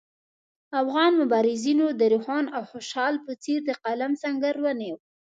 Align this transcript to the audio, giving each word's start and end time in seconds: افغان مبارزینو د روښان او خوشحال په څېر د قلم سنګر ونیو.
افغان 0.81 1.11
مبارزینو 1.21 1.85
د 1.99 2.01
روښان 2.13 2.45
او 2.55 2.63
خوشحال 2.71 3.13
په 3.25 3.31
څېر 3.43 3.59
د 3.65 3.69
قلم 3.83 4.11
سنګر 4.23 4.55
ونیو. 4.63 4.95